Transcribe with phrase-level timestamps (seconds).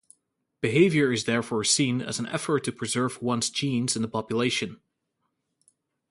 [0.61, 4.81] Behavior is therefore seen as an effort to preserve one's genes in the population.